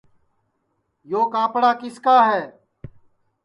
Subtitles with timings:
[1.11, 2.43] یو کاپڑا کِس کا ہے